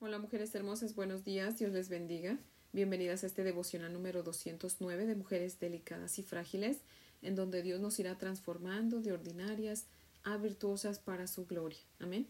[0.00, 2.38] Hola mujeres hermosas, buenos días, Dios les bendiga.
[2.72, 6.78] Bienvenidas a este devocional número 209 de mujeres delicadas y frágiles,
[7.20, 9.86] en donde Dios nos irá transformando de ordinarias
[10.22, 11.80] a virtuosas para su gloria.
[11.98, 12.28] Amén.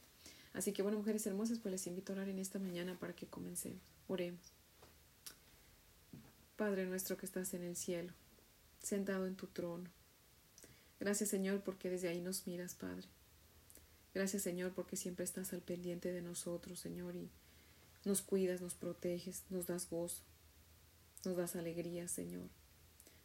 [0.55, 3.27] Así que bueno, mujeres hermosas, pues les invito a orar en esta mañana para que
[3.27, 3.83] comencemos.
[4.07, 4.41] Oremos.
[6.57, 8.15] Padre nuestro que estás en el cielo,
[8.83, 9.91] sentado en tu trono.
[11.01, 13.07] Gracias Señor porque desde ahí nos miras, Padre.
[14.15, 17.29] Gracias Señor porque siempre estás al pendiente de nosotros, Señor, y
[18.09, 20.23] nos cuidas, nos proteges, nos das gozo,
[21.25, 22.49] nos das alegría, Señor.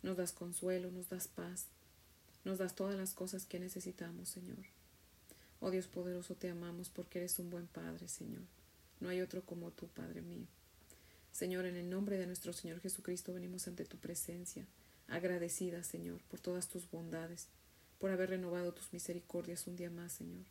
[0.01, 1.67] Nos das consuelo, nos das paz,
[2.43, 4.65] nos das todas las cosas que necesitamos, Señor.
[5.61, 8.43] Oh Dios poderoso, te amamos porque eres un buen Padre, Señor.
[8.99, 10.45] No hay otro como tú, Padre mío.
[11.31, 14.67] Señor, en el nombre de nuestro Señor Jesucristo venimos ante tu presencia,
[15.07, 17.47] agradecida, Señor, por todas tus bondades,
[17.97, 20.43] por haber renovado tus misericordias un día más, Señor.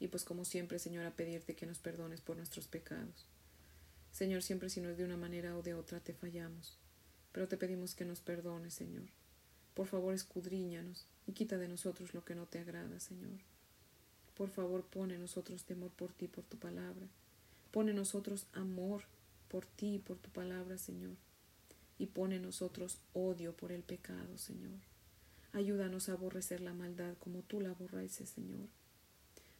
[0.00, 3.26] Y pues como siempre, Señor, a pedirte que nos perdones por nuestros pecados.
[4.12, 6.78] Señor, siempre si no es de una manera o de otra te fallamos,
[7.32, 9.08] pero te pedimos que nos perdones, Señor.
[9.74, 13.40] Por favor, escudriñanos y quita de nosotros lo que no te agrada, Señor.
[14.36, 17.08] Por favor, pone en nosotros temor por ti, por tu palabra.
[17.70, 19.02] Pone en nosotros amor
[19.48, 21.16] por ti por tu palabra, Señor.
[21.98, 24.80] Y pone en nosotros odio por el pecado, Señor.
[25.52, 28.68] Ayúdanos a aborrecer la maldad como tú la aborreces, Señor.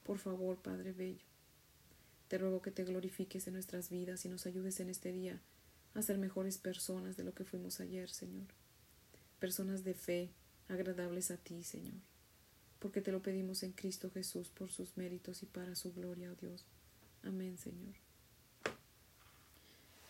[0.02, 1.24] Por favor, Padre Bello,
[2.32, 5.38] te ruego que te glorifiques en nuestras vidas y nos ayudes en este día
[5.92, 8.46] a ser mejores personas de lo que fuimos ayer, Señor.
[9.38, 10.30] Personas de fe,
[10.66, 11.92] agradables a ti, Señor.
[12.78, 16.36] Porque te lo pedimos en Cristo Jesús por sus méritos y para su gloria, oh
[16.36, 16.64] Dios.
[17.22, 17.92] Amén, Señor.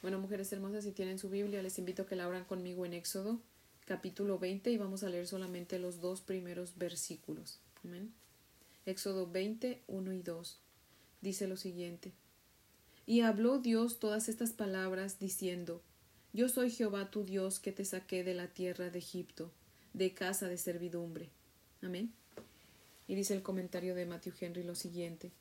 [0.01, 2.93] Bueno, mujeres hermosas, si tienen su Biblia, les invito a que la abran conmigo en
[2.93, 3.41] Éxodo,
[3.85, 7.59] capítulo 20, y vamos a leer solamente los dos primeros versículos.
[7.83, 8.15] Amén.
[8.87, 10.61] Éxodo 20, 1 y 2
[11.23, 12.13] dice lo siguiente.
[13.07, 15.83] Y habló Dios todas estas palabras diciendo,
[16.33, 19.51] Yo soy Jehová tu Dios que te saqué de la tierra de Egipto,
[19.95, 21.31] de casa de servidumbre.
[21.81, 22.13] Amén.
[23.09, 25.33] Y dice el comentario de Matthew Henry lo siguiente.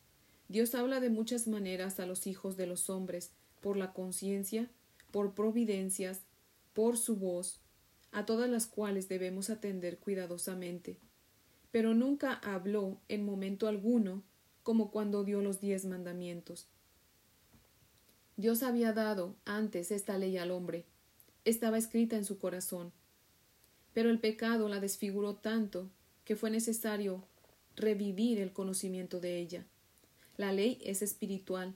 [0.47, 3.31] Dios habla de muchas maneras a los hijos de los hombres,
[3.61, 4.69] por la conciencia,
[5.11, 6.21] por providencias,
[6.73, 7.59] por su voz,
[8.11, 10.97] a todas las cuales debemos atender cuidadosamente.
[11.71, 14.23] Pero nunca habló en momento alguno
[14.63, 16.67] como cuando dio los diez mandamientos.
[18.37, 20.85] Dios había dado antes esta ley al hombre,
[21.45, 22.91] estaba escrita en su corazón,
[23.93, 25.89] pero el pecado la desfiguró tanto
[26.23, 27.23] que fue necesario
[27.75, 29.65] revivir el conocimiento de ella.
[30.37, 31.75] La ley es espiritual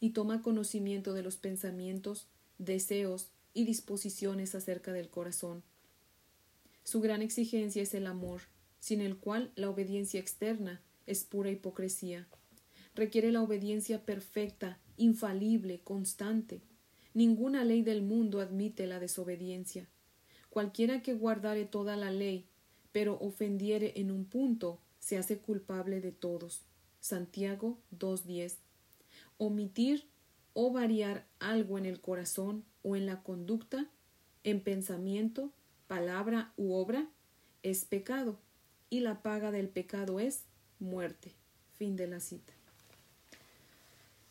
[0.00, 2.26] y toma conocimiento de los pensamientos,
[2.58, 5.62] deseos y disposiciones acerca del corazón.
[6.84, 8.42] Su gran exigencia es el amor,
[8.80, 12.26] sin el cual la obediencia externa es pura hipocresía.
[12.94, 16.60] Requiere la obediencia perfecta, infalible, constante.
[17.14, 19.88] Ninguna ley del mundo admite la desobediencia.
[20.50, 22.46] Cualquiera que guardare toda la ley,
[22.92, 26.60] pero ofendiere en un punto, se hace culpable de todos.
[27.00, 28.56] Santiago 2.10.
[29.38, 30.06] Omitir
[30.52, 33.90] o variar algo en el corazón o en la conducta,
[34.44, 35.50] en pensamiento,
[35.86, 37.08] palabra u obra,
[37.62, 38.38] es pecado,
[38.90, 40.44] y la paga del pecado es
[40.82, 41.32] muerte.
[41.78, 42.52] Fin de la cita.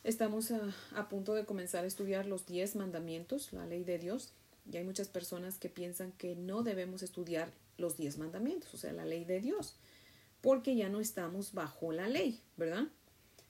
[0.03, 4.33] Estamos a, punto de comenzar a estudiar los diez mandamientos, la ley de Dios,
[4.71, 8.93] y hay muchas personas que piensan que no debemos estudiar los diez mandamientos, o sea,
[8.93, 9.75] la ley de Dios,
[10.41, 12.87] porque ya no estamos bajo la ley, ¿verdad?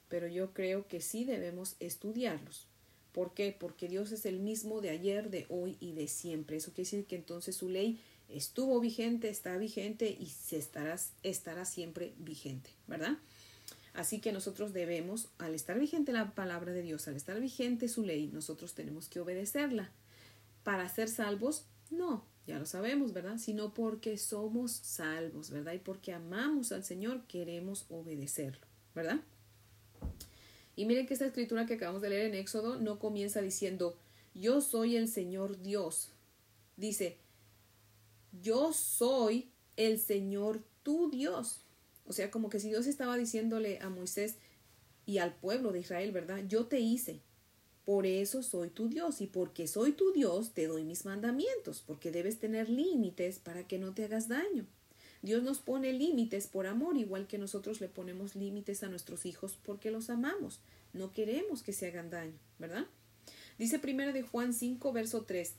[0.10, 2.68] Pero yo creo que sí debemos estudiarlos.
[3.12, 3.56] ¿Por qué?
[3.58, 6.58] Porque Dios es el mismo de ayer, de hoy y de siempre.
[6.58, 8.00] Eso quiere decir que entonces su ley
[8.30, 13.18] estuvo vigente, está vigente y se estará, estará siempre vigente, ¿verdad?
[13.94, 18.04] Así que nosotros debemos, al estar vigente la palabra de Dios, al estar vigente su
[18.04, 19.92] ley, nosotros tenemos que obedecerla.
[20.64, 23.38] Para ser salvos, no, ya lo sabemos, ¿verdad?
[23.38, 25.74] Sino porque somos salvos, ¿verdad?
[25.74, 29.20] Y porque amamos al Señor, queremos obedecerlo, ¿verdad?
[30.82, 33.96] Y miren que esta escritura que acabamos de leer en Éxodo no comienza diciendo,
[34.34, 36.10] yo soy el Señor Dios.
[36.76, 37.20] Dice,
[38.42, 41.62] yo soy el Señor tu Dios.
[42.08, 44.38] O sea, como que si Dios estaba diciéndole a Moisés
[45.06, 46.44] y al pueblo de Israel, ¿verdad?
[46.48, 47.22] Yo te hice.
[47.86, 52.10] Por eso soy tu Dios y porque soy tu Dios te doy mis mandamientos, porque
[52.10, 54.66] debes tener límites para que no te hagas daño.
[55.22, 59.58] Dios nos pone límites por amor, igual que nosotros le ponemos límites a nuestros hijos
[59.64, 60.60] porque los amamos.
[60.94, 62.86] No queremos que se hagan daño, ¿verdad?
[63.58, 65.54] Dice primero de Juan 5, verso 3.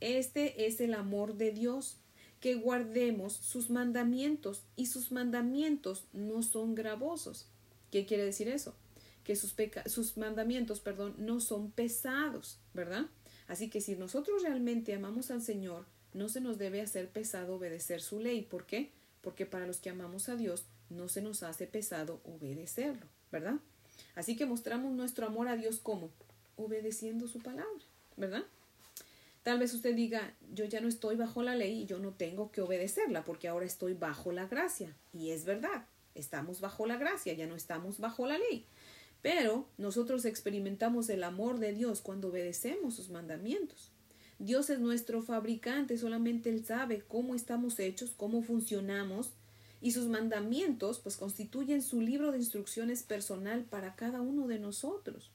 [0.00, 1.96] Este es el amor de Dios,
[2.40, 7.46] que guardemos sus mandamientos y sus mandamientos no son gravosos.
[7.90, 8.74] ¿Qué quiere decir eso?
[9.24, 9.54] que sus,
[9.86, 13.06] sus mandamientos, perdón, no son pesados, ¿verdad?
[13.48, 18.00] Así que si nosotros realmente amamos al Señor, no se nos debe hacer pesado obedecer
[18.00, 18.42] su ley.
[18.42, 18.92] ¿Por qué?
[19.20, 23.56] Porque para los que amamos a Dios no se nos hace pesado obedecerlo, ¿verdad?
[24.14, 26.10] Así que mostramos nuestro amor a Dios como
[26.56, 27.84] obedeciendo su palabra,
[28.16, 28.44] ¿verdad?
[29.42, 32.50] Tal vez usted diga, yo ya no estoy bajo la ley y yo no tengo
[32.50, 34.96] que obedecerla porque ahora estoy bajo la gracia.
[35.12, 35.84] Y es verdad,
[36.14, 38.64] estamos bajo la gracia, ya no estamos bajo la ley.
[39.20, 43.90] Pero nosotros experimentamos el amor de Dios cuando obedecemos sus mandamientos.
[44.44, 49.32] Dios es nuestro fabricante, solamente Él sabe cómo estamos hechos, cómo funcionamos,
[49.80, 55.30] y sus mandamientos pues constituyen su libro de instrucciones personal para cada uno de nosotros.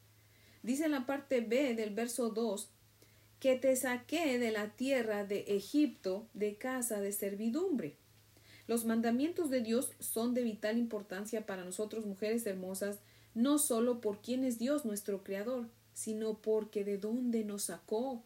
[0.62, 2.70] Dice en la parte B del verso 2
[3.40, 7.96] que te saqué de la tierra de Egipto de casa de servidumbre.
[8.68, 13.00] Los mandamientos de Dios son de vital importancia para nosotros, mujeres hermosas,
[13.34, 18.24] no solo por quién es Dios nuestro Creador, sino porque de dónde nos sacó.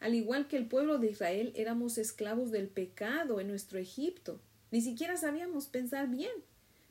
[0.00, 4.40] Al igual que el pueblo de Israel, éramos esclavos del pecado en nuestro Egipto.
[4.70, 6.32] Ni siquiera sabíamos pensar bien.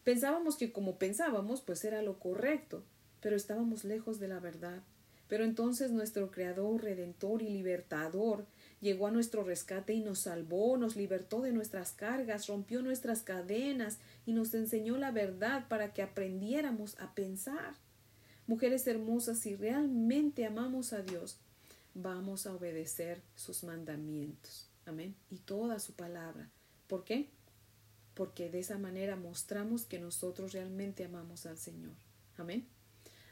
[0.04, 2.84] Pensábamos que como pensábamos, pues era lo correcto,
[3.22, 4.84] pero estábamos lejos de la verdad.
[5.28, 8.46] Pero entonces nuestro Creador, Redentor y Libertador
[8.80, 13.98] llegó a nuestro rescate y nos salvó, nos libertó de nuestras cargas, rompió nuestras cadenas
[14.28, 17.74] y nos enseñó la verdad para que aprendiéramos a pensar.
[18.46, 21.40] Mujeres hermosas, si realmente amamos a Dios,
[21.96, 24.70] vamos a obedecer sus mandamientos.
[24.86, 25.16] Amén.
[25.32, 26.52] Y toda su palabra.
[26.88, 27.30] ¿Por qué?
[28.14, 31.94] Porque de esa manera mostramos que nosotros realmente amamos al Señor.
[32.38, 32.68] Amén.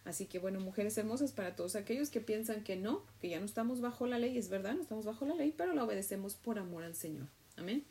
[0.05, 3.45] Así que bueno, mujeres hermosas, para todos aquellos que piensan que no, que ya no
[3.45, 6.59] estamos bajo la ley, es verdad, no estamos bajo la ley, pero la obedecemos por
[6.59, 7.27] amor al Señor.
[7.55, 7.85] Amén.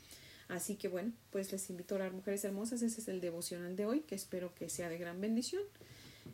[0.49, 3.87] Así que bueno, pues les invito a orar, mujeres hermosas, ese es el devocional de
[3.87, 5.63] hoy, que espero que sea de gran bendición.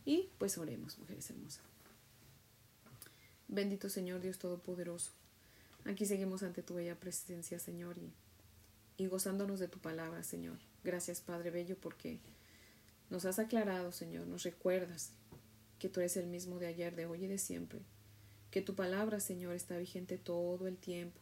[0.05, 1.62] Y pues oremos, mujeres hermosas.
[3.49, 5.11] Bendito Señor Dios Todopoderoso.
[5.87, 8.12] Aquí seguimos ante tu bella presencia, Señor, y,
[8.99, 10.59] y gozándonos de tu palabra, Señor.
[10.85, 12.21] Gracias, Padre Bello, porque
[13.09, 15.12] nos has aclarado, Señor, nos recuerdas
[15.79, 17.81] que tú eres el mismo de ayer, de hoy y de siempre,
[18.50, 21.19] que tu palabra, Señor, está vigente todo el tiempo.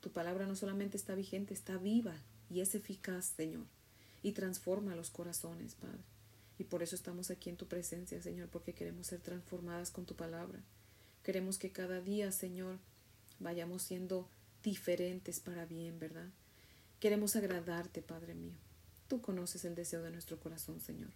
[0.00, 2.14] Tu palabra no solamente está vigente, está viva
[2.48, 3.66] y es eficaz, Señor,
[4.22, 5.98] y transforma los corazones, Padre.
[6.58, 10.14] Y por eso estamos aquí en tu presencia, Señor, porque queremos ser transformadas con tu
[10.14, 10.62] palabra.
[11.28, 12.78] Queremos que cada día, Señor,
[13.38, 14.30] vayamos siendo
[14.62, 16.30] diferentes para bien, ¿verdad?
[17.00, 18.56] Queremos agradarte, Padre mío.
[19.08, 21.10] Tú conoces el deseo de nuestro corazón, Señor.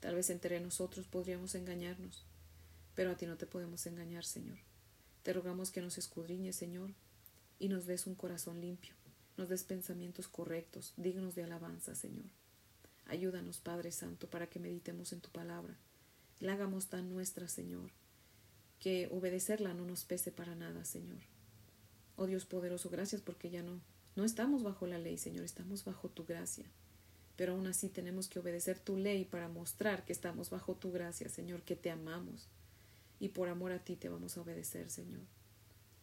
[0.00, 2.24] Tal vez entre nosotros podríamos engañarnos,
[2.94, 4.56] pero a ti no te podemos engañar, Señor.
[5.22, 6.94] Te rogamos que nos escudriñes, Señor,
[7.58, 8.94] y nos des un corazón limpio,
[9.36, 12.30] nos des pensamientos correctos, dignos de alabanza, Señor.
[13.04, 15.76] Ayúdanos, Padre Santo, para que meditemos en tu palabra.
[16.40, 17.90] La hagamos tan nuestra, Señor,
[18.82, 21.20] que obedecerla no nos pese para nada, Señor.
[22.16, 23.80] Oh Dios poderoso, gracias porque ya no,
[24.16, 26.66] no estamos bajo la ley, Señor, estamos bajo tu gracia
[27.36, 31.28] pero aún así tenemos que obedecer tu ley para mostrar que estamos bajo tu gracia,
[31.28, 32.48] Señor, que te amamos
[33.18, 35.22] y por amor a ti te vamos a obedecer, Señor.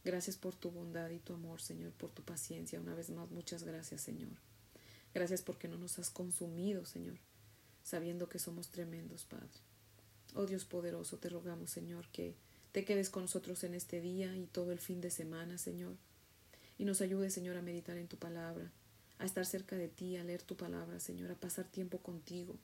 [0.03, 2.79] Gracias por tu bondad y tu amor, Señor, por tu paciencia.
[2.79, 4.31] Una vez más, muchas gracias, Señor.
[5.13, 7.17] Gracias porque no nos has consumido, Señor,
[7.83, 9.47] sabiendo que somos tremendos, Padre.
[10.35, 12.35] Oh Dios poderoso, te rogamos, Señor, que
[12.71, 15.95] te quedes con nosotros en este día y todo el fin de semana, Señor,
[16.77, 18.71] y nos ayudes, Señor, a meditar en tu palabra
[19.19, 22.55] a estar cerca de ti, a leer tu palabra, Señor, a pasar tiempo contigo.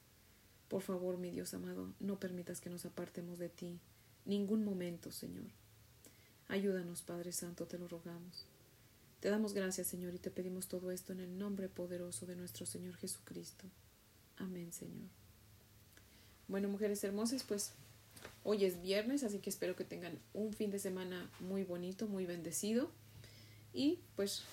[0.69, 3.79] Por favor, mi Dios amado, no permitas que nos apartemos de ti
[4.23, 5.45] ningún momento, Señor.
[6.47, 8.45] Ayúdanos, Padre Santo, te lo rogamos.
[9.19, 12.65] Te damos gracias, Señor, y te pedimos todo esto en el nombre poderoso de nuestro
[12.65, 13.65] Señor Jesucristo.
[14.37, 15.09] Amén, Señor.
[16.47, 17.73] Bueno, mujeres hermosas, pues
[18.45, 22.25] hoy es viernes, así que espero que tengan un fin de semana muy bonito, muy
[22.25, 22.91] bendecido.
[23.73, 24.43] Y pues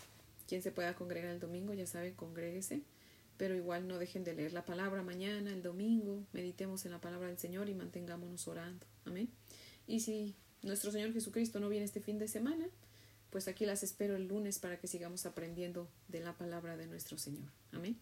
[0.49, 2.83] quien se pueda congregar el domingo, ya sabe, congréguese,
[3.37, 7.29] pero igual no dejen de leer la palabra mañana, el domingo, meditemos en la palabra
[7.29, 8.87] del Señor y mantengámonos orando.
[9.05, 9.29] Amén.
[9.87, 12.67] Y si nuestro Señor Jesucristo no viene este fin de semana,
[13.31, 17.19] pues aquí las espero el lunes para que sigamos aprendiendo de la palabra de nuestro
[17.19, 17.51] Señor.
[17.73, 17.99] Amén.